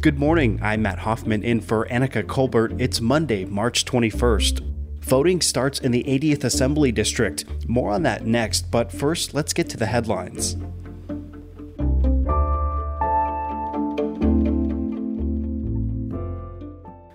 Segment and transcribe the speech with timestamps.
[0.00, 0.60] Good morning.
[0.62, 2.80] I'm Matt Hoffman in for Anica Colbert.
[2.80, 4.60] It's Monday, March 21st.
[5.00, 7.44] Voting starts in the 80th Assembly District.
[7.68, 10.56] More on that next, but first, let's get to the headlines.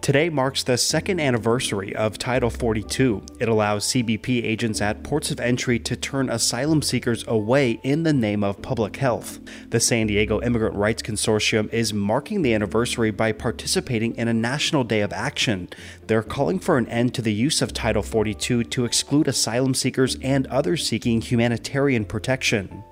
[0.04, 3.24] Today marks the second anniversary of Title 42.
[3.40, 8.12] It allows CBP agents at ports of entry to turn asylum seekers away in the
[8.12, 9.40] name of public health.
[9.70, 14.84] The San Diego Immigrant Rights Consortium is marking the anniversary by participating in a national
[14.84, 15.70] day of action.
[16.06, 20.18] They're calling for an end to the use of Title 42 to exclude asylum seekers
[20.22, 22.84] and others seeking humanitarian protection.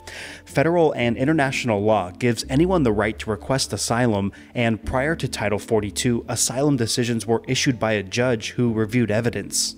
[0.46, 5.60] Federal and international law gives anyone the right to request asylum, and prior to Title
[5.60, 9.76] 42, asylum decisions decisions were issued by a judge who reviewed evidence.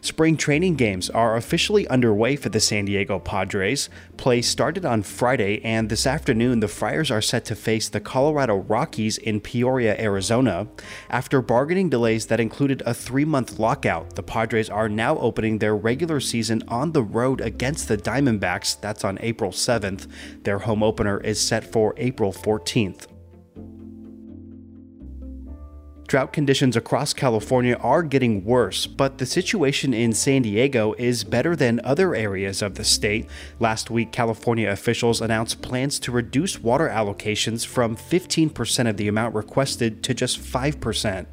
[0.00, 3.88] Spring training games are officially underway for the San Diego Padres.
[4.16, 8.56] Play started on Friday, and this afternoon the Friars are set to face the Colorado
[8.56, 10.68] Rockies in Peoria, Arizona.
[11.10, 15.76] After bargaining delays that included a three month lockout, the Padres are now opening their
[15.76, 18.80] regular season on the road against the Diamondbacks.
[18.80, 20.06] That's on April 7th.
[20.44, 23.11] Their home opener is set for April 14th.
[26.12, 31.56] Drought conditions across California are getting worse, but the situation in San Diego is better
[31.56, 33.30] than other areas of the state.
[33.58, 39.34] Last week, California officials announced plans to reduce water allocations from 15% of the amount
[39.34, 41.24] requested to just 5%.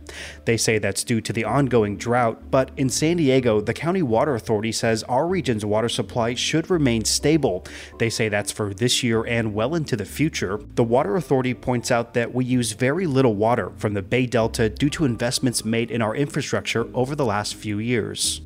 [0.46, 4.34] They say that's due to the ongoing drought, but in San Diego, the County Water
[4.34, 7.66] Authority says our region's water supply should remain stable.
[7.98, 10.58] They say that's for this year and well into the future.
[10.76, 14.69] The Water Authority points out that we use very little water from the Bay Delta
[14.75, 18.42] due to investments made in our infrastructure over the last few years.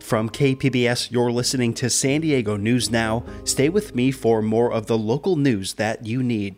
[0.00, 3.24] From KPBS, you're listening to San Diego News Now.
[3.44, 6.56] Stay with me for more of the local news that you need.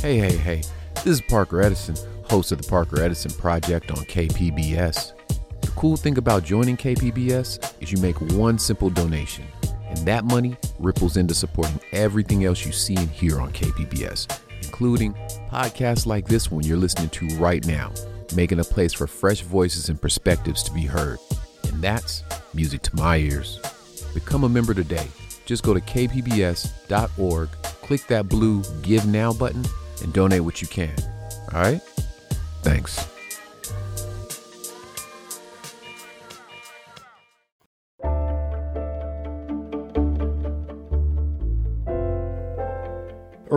[0.00, 0.62] Hey, hey, hey.
[0.94, 5.12] This is Parker Edison, host of the Parker Edison Project on KPBS.
[5.60, 9.44] The cool thing about joining KPBS is you make one simple donation
[9.96, 15.14] and that money ripples into supporting everything else you see and hear on KPBS, including
[15.50, 17.92] podcasts like this one you're listening to right now,
[18.34, 21.18] making a place for fresh voices and perspectives to be heard.
[21.64, 22.22] And that's
[22.54, 23.60] music to my ears.
[24.14, 25.06] Become a member today.
[25.44, 27.48] Just go to kpbs.org,
[27.82, 29.64] click that blue Give Now button,
[30.02, 30.94] and donate what you can.
[31.54, 31.80] All right?
[32.62, 33.15] Thanks.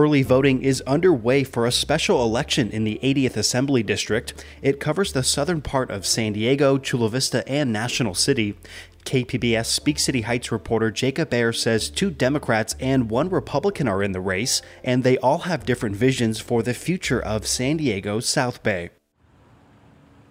[0.00, 4.32] Early voting is underway for a special election in the 80th Assembly District.
[4.62, 8.56] It covers the southern part of San Diego, Chula Vista, and National City.
[9.04, 14.12] KPBS Speak City Heights reporter Jacob Aere says two Democrats and one Republican are in
[14.12, 18.62] the race, and they all have different visions for the future of San Diego's South
[18.62, 18.88] Bay.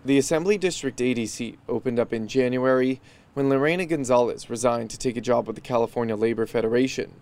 [0.03, 3.01] The Assembly District 80 seat opened up in January
[3.35, 7.13] when Lorena Gonzalez resigned to take a job with the California Labor Federation.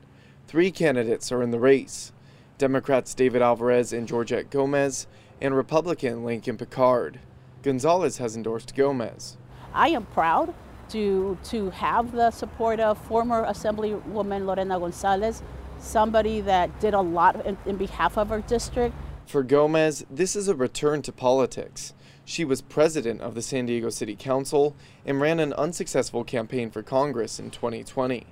[0.48, 2.14] Three candidates are in the race
[2.58, 5.08] Democrats David Alvarez and Georgette Gomez,
[5.40, 7.20] and Republican Lincoln Pickard.
[7.62, 9.38] Gonzalez has endorsed Gomez.
[9.74, 10.54] I am proud
[10.90, 15.44] to, to have the support of former Assemblywoman Lorena Gonzalez,
[15.80, 18.96] somebody that did a lot in, in behalf of our district.
[19.26, 21.94] For Gomez, this is a return to politics.
[22.26, 24.76] She was president of the San Diego City Council
[25.06, 28.26] and ran an unsuccessful campaign for Congress in 2020.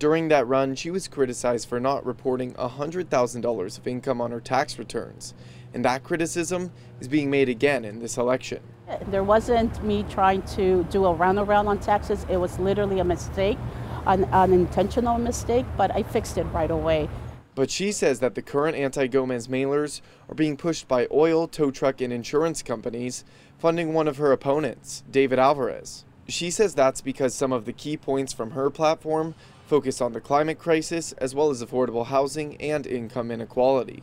[0.00, 4.78] During that run, she was criticized for not reporting $100,000 of income on her tax
[4.78, 5.34] returns,
[5.74, 8.62] and that criticism is being made again in this election.
[9.08, 13.58] There wasn't me trying to do a roundaround on taxes, it was literally a mistake,
[14.06, 17.10] an unintentional mistake, but I fixed it right away.
[17.54, 20.00] But she says that the current anti Gomez mailers
[20.30, 23.22] are being pushed by oil, tow truck, and insurance companies,
[23.58, 26.06] funding one of her opponents, David Alvarez.
[26.26, 29.34] She says that's because some of the key points from her platform
[29.70, 34.02] focus on the climate crisis as well as affordable housing and income inequality.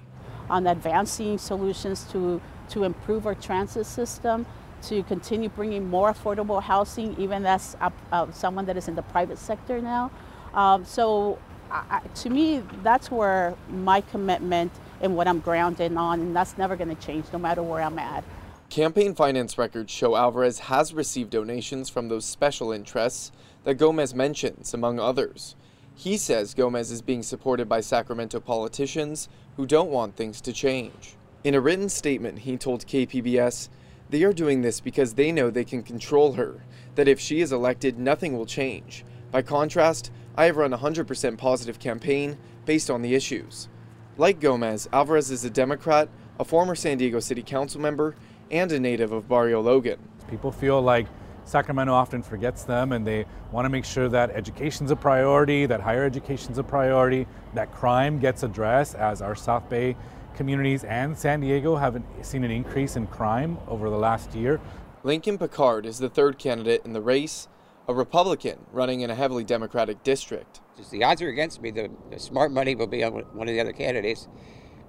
[0.50, 4.46] On advancing solutions to, to improve our transit system,
[4.84, 9.38] to continue bringing more affordable housing, even as uh, someone that is in the private
[9.38, 10.10] sector now.
[10.54, 11.38] Um, so,
[11.70, 14.72] I, to me, that's where my commitment
[15.02, 18.00] and what I'm grounded on, and that's never going to change no matter where I'm
[18.00, 18.24] at.
[18.70, 23.34] Campaign finance records show Alvarez has received donations from those special interests
[23.68, 25.58] that Gomez mentions, among others.
[25.94, 29.28] He says Gomez is being supported by Sacramento politicians
[29.58, 31.18] who don't want things to change.
[31.44, 33.68] In a written statement, he told KPBS,
[34.10, 36.64] they are doing this because they know they can control her,
[36.96, 39.04] that if she is elected, nothing will change.
[39.32, 43.68] By contrast, I have run a 100% positive campaign based on the issues.
[44.18, 46.08] Like Gomez, Alvarez is a Democrat,
[46.40, 48.16] a former San Diego City Council member,
[48.50, 50.00] and a native of Barrio Logan.
[50.30, 51.08] People feel like
[51.48, 55.80] Sacramento often forgets them and they want to make sure that education's a priority, that
[55.80, 59.96] higher education's a priority, that crime gets addressed as our South Bay
[60.36, 64.60] communities and San Diego have seen an increase in crime over the last year.
[65.04, 67.48] Lincoln Pickard is the third candidate in the race,
[67.88, 70.60] a Republican running in a heavily Democratic district.
[70.92, 71.72] The odds are against me.
[71.72, 74.28] The, the smart money will be on one of the other candidates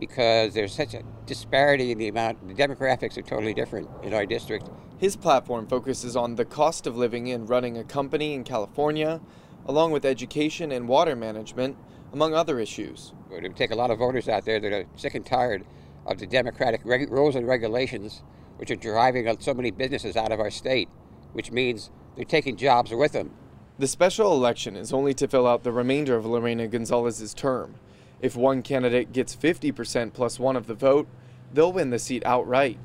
[0.00, 4.26] because there's such a disparity in the amount, the demographics are totally different in our
[4.26, 4.68] district.
[4.98, 9.20] His platform focuses on the cost of living and running a company in California,
[9.64, 11.76] along with education and water management,
[12.12, 13.12] among other issues.
[13.30, 15.64] It would take a lot of voters out there that are sick and tired
[16.04, 18.22] of the democratic rules and regulations
[18.56, 20.88] which are driving so many businesses out of our state,
[21.32, 23.30] which means they're taking jobs with them.
[23.78, 27.76] The special election is only to fill out the remainder of Lorena Gonzalez's term.
[28.20, 31.06] If one candidate gets 50% plus one of the vote,
[31.54, 32.78] they'll win the seat outright.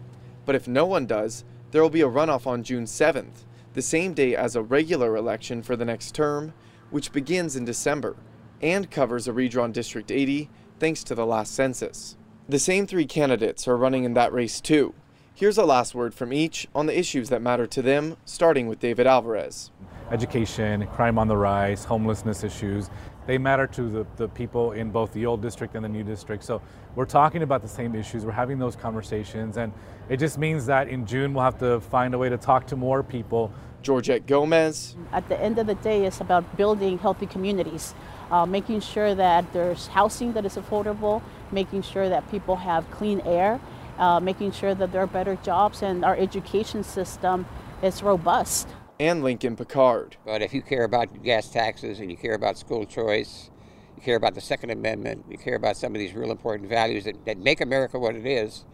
[0.46, 1.44] But if no one does,
[1.74, 5.64] there will be a runoff on June 7th, the same day as a regular election
[5.64, 6.54] for the next term,
[6.92, 8.16] which begins in December
[8.62, 12.16] and covers a redrawn District 80 thanks to the last census.
[12.48, 14.94] The same three candidates are running in that race too.
[15.34, 18.80] Here's a last word from each on the issues that matter to them, starting with
[18.80, 19.72] David Alvarez.
[20.12, 22.90] Education, crime on the rise, homelessness issues,
[23.26, 26.44] they matter to the, the people in both the old district and the new district.
[26.44, 26.62] So
[26.96, 29.72] we're talking about the same issues, we're having those conversations, and
[30.10, 32.76] it just means that in June we'll have to find a way to talk to
[32.76, 33.52] more people.
[33.82, 34.96] Georgette Gomez.
[35.12, 37.94] At the end of the day, it's about building healthy communities,
[38.32, 41.22] uh, making sure that there's housing that is affordable,
[41.52, 43.60] making sure that people have clean air,
[43.98, 47.46] uh, making sure that there are better jobs, and our education system
[47.82, 48.70] is robust
[49.00, 50.18] and Lincoln Pickard.
[50.26, 53.50] But if you care about gas taxes and you care about school choice,
[53.96, 57.06] you care about the Second Amendment, you care about some of these real important values
[57.06, 58.66] that, that make America what it is,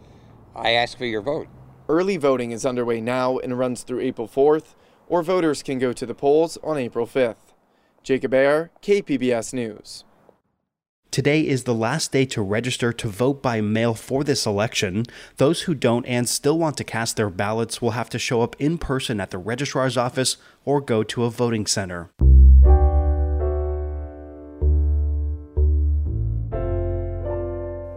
[0.54, 1.48] I ask for your vote.
[1.88, 4.74] Early voting is underway now and runs through April 4th,
[5.08, 7.54] or voters can go to the polls on April 5th.
[8.02, 10.04] Jacob Aere, KPBS News.
[11.10, 15.06] Today is the last day to register to vote by mail for this election.
[15.38, 18.54] Those who don't and still want to cast their ballots will have to show up
[18.60, 22.10] in person at the registrar's office or go to a voting center.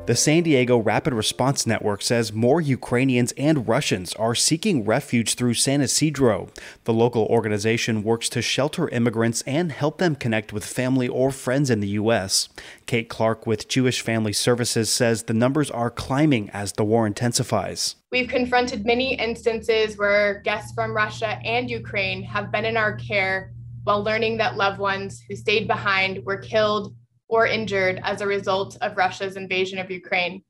[0.06, 5.54] The San Diego Rapid Response Network says more Ukrainians and Russians are seeking refuge through
[5.54, 6.50] San Isidro.
[6.84, 11.70] The local organization works to shelter immigrants and help them connect with family or friends
[11.70, 12.50] in the U.S.
[12.86, 17.96] Kate Clark with Jewish Family Services says the numbers are climbing as the war intensifies.
[18.12, 23.54] We've confronted many instances where guests from Russia and Ukraine have been in our care
[23.86, 26.94] while learning that loved ones who stayed behind were killed
[27.33, 30.44] or injured as a result of Russia's invasion of Ukraine.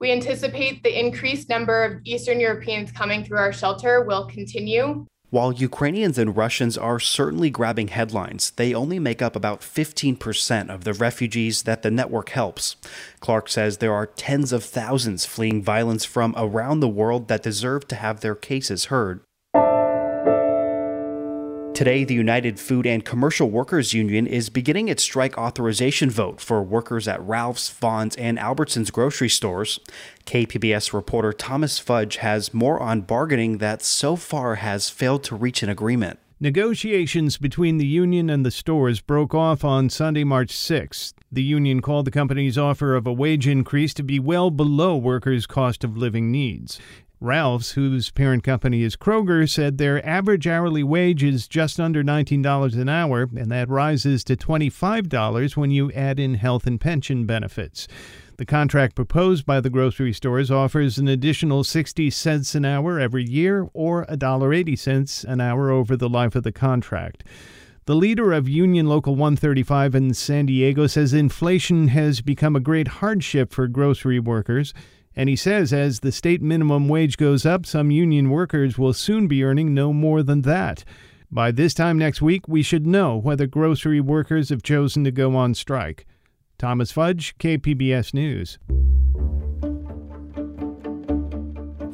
[0.00, 5.06] We anticipate the increased number of Eastern Europeans coming through our shelter will continue.
[5.28, 10.84] While Ukrainians and Russians are certainly grabbing headlines, they only make up about 15% of
[10.84, 12.76] the refugees that the network helps.
[13.20, 17.86] Clark says there are tens of thousands fleeing violence from around the world that deserve
[17.88, 19.20] to have their cases heard.
[21.82, 26.62] Today, the United Food and Commercial Workers Union is beginning its strike authorization vote for
[26.62, 29.80] workers at Ralph's, Vons, and Albertsons grocery stores.
[30.24, 35.64] KPBS reporter Thomas Fudge has more on bargaining that so far has failed to reach
[35.64, 36.20] an agreement.
[36.38, 41.14] Negotiations between the union and the stores broke off on Sunday, March 6th.
[41.32, 45.48] The union called the company's offer of a wage increase to be well below workers'
[45.48, 46.78] cost of living needs.
[47.22, 52.74] Ralph's, whose parent company is Kroger, said their average hourly wage is just under $19
[52.74, 57.86] an hour, and that rises to $25 when you add in health and pension benefits.
[58.38, 63.24] The contract proposed by the grocery stores offers an additional 60 cents an hour every
[63.24, 67.22] year or $1.80 an hour over the life of the contract.
[67.84, 72.88] The leader of Union Local 135 in San Diego says inflation has become a great
[72.88, 74.72] hardship for grocery workers.
[75.14, 79.26] And he says as the state minimum wage goes up, some union workers will soon
[79.28, 80.84] be earning no more than that.
[81.30, 85.34] By this time next week, we should know whether grocery workers have chosen to go
[85.34, 86.06] on strike.
[86.58, 88.58] Thomas Fudge, KPBS News.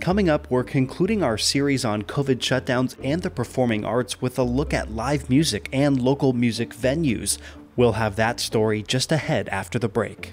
[0.00, 4.42] Coming up, we're concluding our series on COVID shutdowns and the performing arts with a
[4.42, 7.38] look at live music and local music venues.
[7.76, 10.32] We'll have that story just ahead after the break.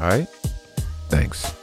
[0.00, 0.28] All right?
[1.08, 1.59] Thanks.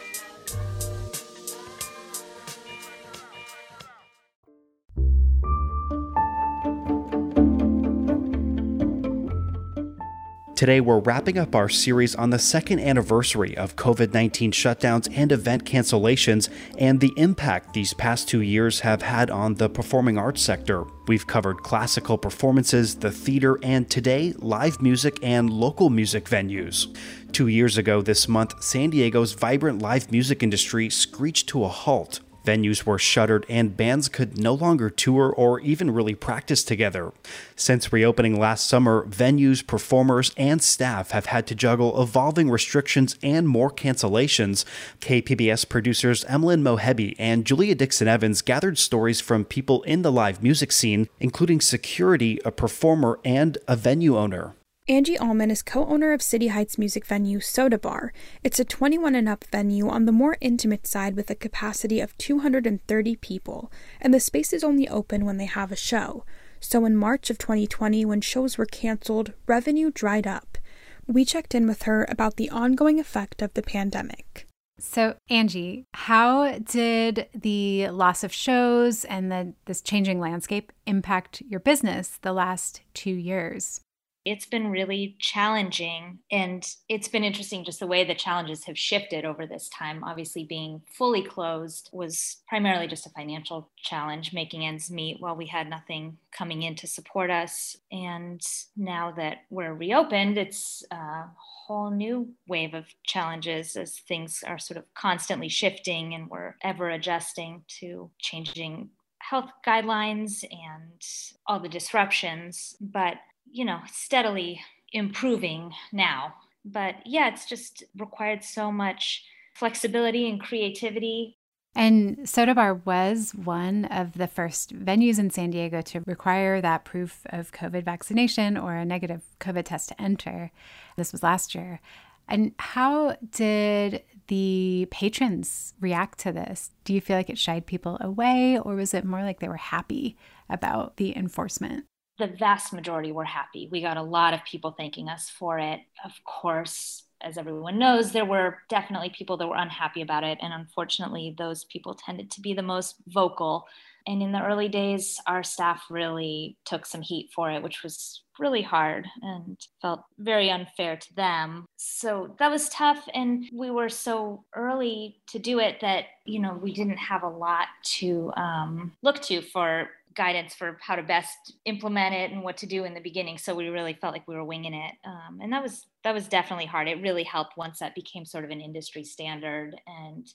[10.58, 15.32] Today, we're wrapping up our series on the second anniversary of COVID 19 shutdowns and
[15.32, 16.50] event cancellations
[16.80, 20.86] and the impact these past two years have had on the performing arts sector.
[21.08, 26.88] We've covered classical performances, the theater, and today, live music and local music venues.
[27.32, 32.22] Two years ago this month, San Diego's vibrant live music industry screeched to a halt.
[32.48, 37.12] Venues were shuttered and bands could no longer tour or even really practice together.
[37.58, 43.50] Since reopening last summer, venues, performers, and staff have had to juggle evolving restrictions and
[43.50, 44.63] more cancellations.
[45.01, 50.42] KPBS producers Emilyn Mohebbi and Julia Dixon Evans gathered stories from people in the live
[50.42, 54.57] music scene, including security, a performer, and a venue owner.
[54.89, 58.13] Angie Allman is co owner of City Heights music venue Soda Bar.
[58.41, 62.17] It's a 21 and up venue on the more intimate side with a capacity of
[62.17, 66.24] 230 people, and the space is only open when they have a show.
[66.62, 70.58] So in March of 2020, when shows were canceled, revenue dried up.
[71.06, 74.48] We checked in with her about the ongoing effect of the pandemic.
[74.79, 81.60] So, Angie, how did the loss of shows and the, this changing landscape impact your
[81.60, 83.82] business the last two years?
[84.27, 89.24] It's been really challenging and it's been interesting just the way the challenges have shifted
[89.24, 90.03] over this time.
[90.03, 95.46] Obviously being fully closed was primarily just a financial challenge making ends meet while we
[95.46, 97.77] had nothing coming in to support us.
[97.89, 98.41] And
[98.75, 104.77] now that we're reopened it's a whole new wave of challenges as things are sort
[104.77, 111.01] of constantly shifting and we're ever adjusting to changing health guidelines and
[111.46, 112.75] all the disruptions.
[112.81, 113.15] But
[113.51, 114.62] you know, steadily
[114.92, 116.34] improving now.
[116.66, 119.24] But yeah, it's just required so much
[119.54, 121.38] flexibility and creativity.
[121.75, 126.86] And Soda Bar was one of the first venues in San Diego to require that
[126.86, 130.51] proof of COVID vaccination or a negative COVID test to enter.
[130.96, 131.80] This was last year.
[132.27, 136.72] And how did the patrons react to this?
[136.84, 139.58] Do you feel like it shied people away, or was it more like they were
[139.58, 140.18] happy
[140.50, 141.86] about the enforcement?
[142.18, 143.68] The vast majority were happy.
[143.72, 145.82] We got a lot of people thanking us for it.
[146.04, 150.38] Of course, as everyone knows, there were definitely people that were unhappy about it.
[150.42, 153.66] And unfortunately, those people tended to be the most vocal.
[154.06, 158.22] And in the early days, our staff really took some heat for it, which was
[158.40, 161.66] really hard and felt very unfair to them.
[161.76, 163.08] So that was tough.
[163.14, 167.30] And we were so early to do it that, you know, we didn't have a
[167.30, 172.58] lot to um, look to for guidance for how to best implement it and what
[172.58, 173.38] to do in the beginning.
[173.38, 176.28] So we really felt like we were winging it, um, and that was that was
[176.28, 176.90] definitely hard.
[176.90, 180.28] It really helped once that became sort of an industry standard, and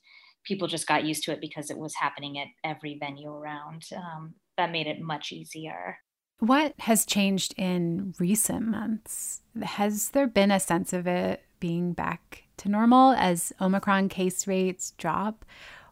[0.44, 3.82] people just got used to it because it was happening at every venue around.
[3.94, 5.98] Um, that made it much easier.
[6.38, 9.42] What has changed in recent months?
[9.62, 14.92] Has there been a sense of it being back to normal as Omicron case rates
[14.98, 15.44] drop?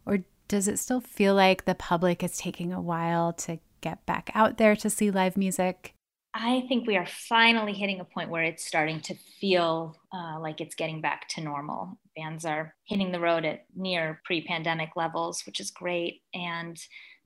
[0.05, 0.19] Or
[0.49, 4.59] does it still feel like the public is taking a while to get back out
[4.59, 5.95] there to see live music?
[6.33, 10.61] I think we are finally hitting a point where it's starting to feel uh, like
[10.61, 11.99] it's getting back to normal.
[12.17, 16.23] Bands are hitting the road at near pre pandemic levels, which is great.
[16.33, 16.81] And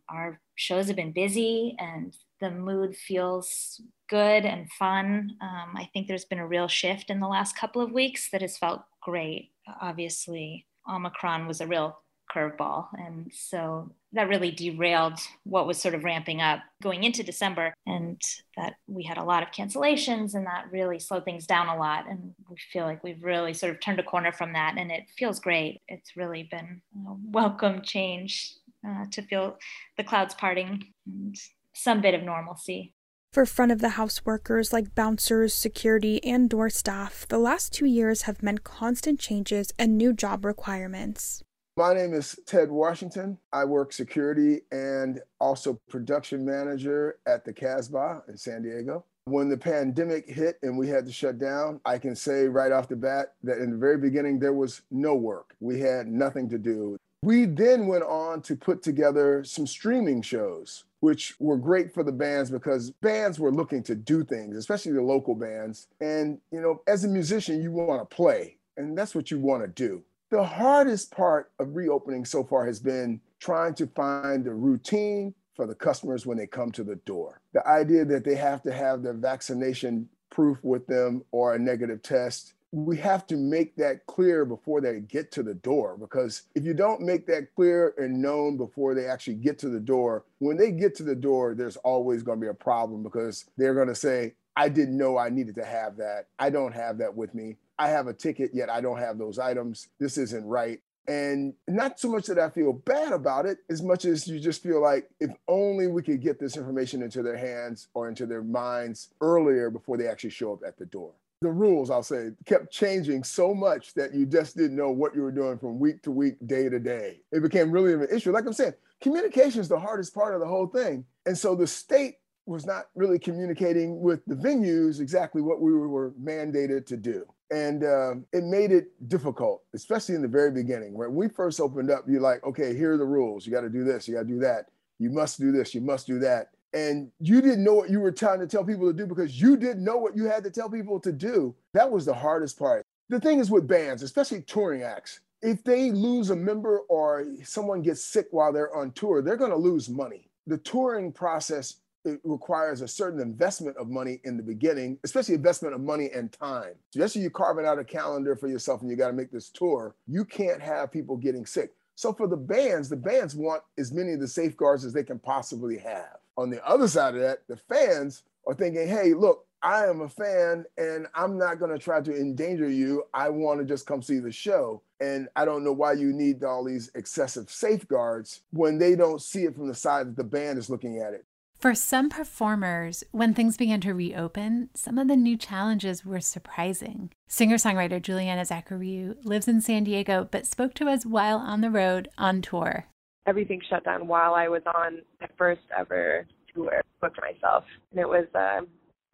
[0.08, 5.36] our shows have been busy and the mood feels good and fun.
[5.40, 8.42] Um, I think there's been a real shift in the last couple of weeks that
[8.42, 9.50] has felt great.
[9.80, 11.98] Obviously, Omicron was a real
[12.34, 12.88] curveball.
[12.94, 17.74] And so that really derailed what was sort of ramping up going into December.
[17.86, 18.20] And
[18.56, 22.08] that we had a lot of cancellations and that really slowed things down a lot.
[22.08, 24.76] And we feel like we've really sort of turned a corner from that.
[24.78, 25.82] And it feels great.
[25.88, 28.54] It's really been a welcome change
[28.86, 29.58] uh, to feel
[29.96, 31.36] the clouds parting and
[31.74, 32.94] some bit of normalcy.
[33.32, 37.86] For front of the house workers like bouncers, security, and door staff, the last two
[37.86, 41.42] years have meant constant changes and new job requirements.
[41.76, 43.36] My name is Ted Washington.
[43.52, 49.04] I work security and also production manager at the Casbah in San Diego.
[49.24, 52.86] When the pandemic hit and we had to shut down, I can say right off
[52.86, 55.56] the bat that in the very beginning, there was no work.
[55.58, 56.96] We had nothing to do.
[57.24, 62.12] We then went on to put together some streaming shows, which were great for the
[62.12, 65.88] bands because bands were looking to do things, especially the local bands.
[66.00, 69.62] And, you know, as a musician, you want to play, and that's what you want
[69.62, 70.04] to do.
[70.34, 75.64] The hardest part of reopening so far has been trying to find the routine for
[75.64, 77.40] the customers when they come to the door.
[77.52, 82.02] The idea that they have to have their vaccination proof with them or a negative
[82.02, 86.64] test we have to make that clear before they get to the door because if
[86.64, 90.56] you don't make that clear and known before they actually get to the door when
[90.56, 93.86] they get to the door there's always going to be a problem because they're going
[93.86, 97.32] to say i didn't know i needed to have that i don't have that with
[97.32, 101.52] me i have a ticket yet i don't have those items this isn't right and
[101.68, 104.80] not so much that I feel bad about it, as much as you just feel
[104.80, 109.10] like if only we could get this information into their hands or into their minds
[109.20, 111.12] earlier before they actually show up at the door
[111.44, 115.22] the rules, I'll say, kept changing so much that you just didn't know what you
[115.22, 117.20] were doing from week to week, day to day.
[117.30, 118.32] It became really an issue.
[118.32, 121.04] Like I'm saying, communication is the hardest part of the whole thing.
[121.26, 122.16] And so the state
[122.46, 127.26] was not really communicating with the venues exactly what we were mandated to do.
[127.54, 130.94] And uh, it made it difficult, especially in the very beginning.
[130.94, 133.46] When we first opened up, you're like, okay, here are the rules.
[133.46, 134.66] You got to do this, you got to do that.
[134.98, 138.12] You must do this, you must do that and you didn't know what you were
[138.12, 140.68] trying to tell people to do because you didn't know what you had to tell
[140.68, 141.54] people to do.
[141.72, 142.84] That was the hardest part.
[143.08, 147.82] The thing is with bands, especially touring acts, if they lose a member or someone
[147.82, 150.28] gets sick while they're on tour, they're going to lose money.
[150.46, 155.74] The touring process it requires a certain investment of money in the beginning, especially investment
[155.74, 156.74] of money and time.
[156.90, 159.30] So just so you're carving out a calendar for yourself and you got to make
[159.30, 161.72] this tour, you can't have people getting sick.
[161.96, 165.18] So for the bands, the bands want as many of the safeguards as they can
[165.18, 166.18] possibly have.
[166.36, 170.08] On the other side of that, the fans are thinking, hey, look, I am a
[170.08, 173.04] fan and I'm not going to try to endanger you.
[173.14, 174.82] I want to just come see the show.
[175.00, 179.44] And I don't know why you need all these excessive safeguards when they don't see
[179.44, 181.24] it from the side that the band is looking at it.
[181.64, 187.10] For some performers, when things began to reopen, some of the new challenges were surprising.
[187.26, 191.70] Singer songwriter Juliana Zachariou lives in San Diego but spoke to us while on the
[191.70, 192.84] road on tour.
[193.26, 197.64] Everything shut down while I was on my first ever tour, booked myself.
[197.92, 198.66] And it was uh,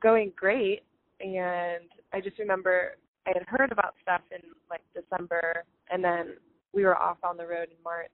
[0.02, 0.82] going great.
[1.20, 2.96] And I just remember
[3.28, 6.34] I had heard about stuff in like December, and then
[6.72, 8.10] we were off on the road in March.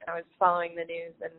[0.00, 1.32] And I was following the news and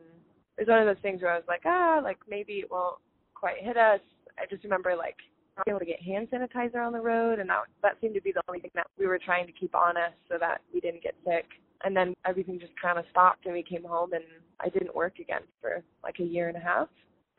[0.62, 3.00] it was one of those things where I was like, ah, like maybe it won't
[3.34, 4.00] quite hit us.
[4.38, 5.16] I just remember like
[5.58, 8.22] not being able to get hand sanitizer on the road, and that that seemed to
[8.22, 10.80] be the only thing that we were trying to keep on us so that we
[10.80, 11.46] didn't get sick.
[11.84, 14.24] And then everything just kind of stopped, and we came home, and
[14.60, 16.90] I didn't work again for like a year and a half.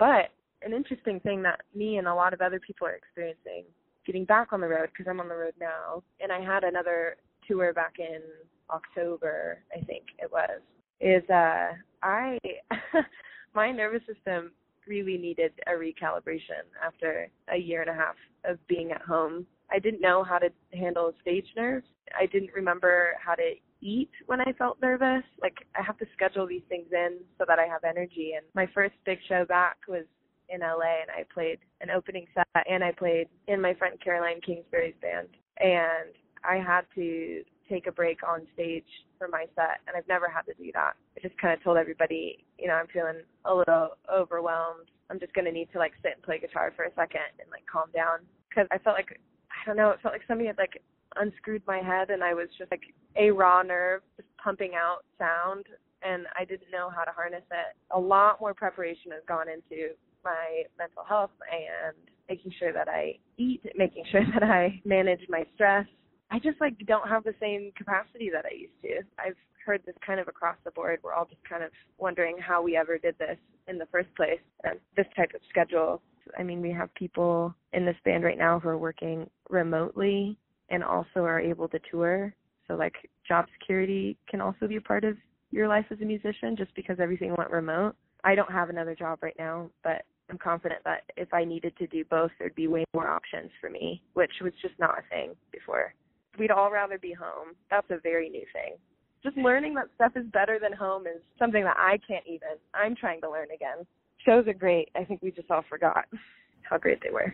[0.00, 0.30] But
[0.62, 3.66] an interesting thing that me and a lot of other people are experiencing
[4.04, 7.18] getting back on the road because I'm on the road now, and I had another
[7.46, 8.20] tour back in
[8.68, 10.60] October, I think it was,
[11.00, 12.38] is uh I
[13.54, 14.52] my nervous system
[14.86, 19.46] really needed a recalibration after a year and a half of being at home.
[19.70, 21.86] I didn't know how to handle stage nerves.
[22.18, 25.24] I didn't remember how to eat when I felt nervous.
[25.40, 28.32] Like I have to schedule these things in so that I have energy.
[28.36, 30.04] And my first big show back was
[30.48, 34.40] in LA and I played an opening set and I played in my friend Caroline
[34.44, 35.28] Kingsbury's band.
[35.58, 38.86] And I had to take a break on stage
[39.18, 40.92] for my set, and I've never had to do that.
[41.16, 44.90] I just kind of told everybody, you know, I'm feeling a little overwhelmed.
[45.10, 47.48] I'm just going to need to like sit and play guitar for a second and
[47.50, 49.18] like calm down because I felt like
[49.50, 50.82] I don't know, it felt like somebody had like
[51.16, 52.82] unscrewed my head and I was just like
[53.16, 55.66] a raw nerve just pumping out sound
[56.02, 57.76] and I didn't know how to harness it.
[57.90, 61.96] A lot more preparation has gone into my mental health and
[62.28, 65.86] making sure that I eat, making sure that I manage my stress,
[66.32, 69.02] I just like don't have the same capacity that I used to.
[69.18, 71.00] I've heard this kind of across the board.
[71.02, 73.36] We're all just kind of wondering how we ever did this
[73.68, 74.40] in the first place.
[74.64, 76.00] And this type of schedule.
[76.38, 80.38] I mean, we have people in this band right now who are working remotely
[80.70, 82.34] and also are able to tour.
[82.66, 82.94] So like
[83.28, 85.18] job security can also be a part of
[85.50, 87.94] your life as a musician just because everything went remote.
[88.24, 91.86] I don't have another job right now, but I'm confident that if I needed to
[91.88, 95.34] do both, there'd be way more options for me, which was just not a thing
[95.50, 95.92] before
[96.38, 97.54] we'd all rather be home.
[97.70, 98.74] That's a very new thing.
[99.22, 102.58] Just learning that stuff is better than home is something that I can't even.
[102.74, 103.86] I'm trying to learn again.
[104.24, 104.88] Shows are great.
[104.96, 106.06] I think we just all forgot
[106.62, 107.32] how great they were.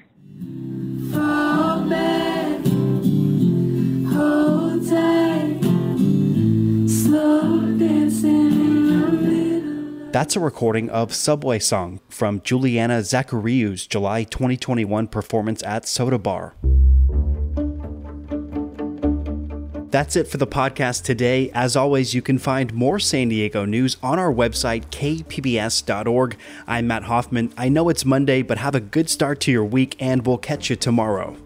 [10.11, 16.55] That's a recording of Subway Song from Juliana Zachariou's July 2021 performance at Soda Bar.
[19.91, 21.51] That's it for the podcast today.
[21.55, 26.37] As always, you can find more San Diego news on our website, kpbs.org.
[26.67, 27.55] I'm Matt Hoffman.
[27.57, 30.69] I know it's Monday, but have a good start to your week, and we'll catch
[30.69, 31.39] you tomorrow.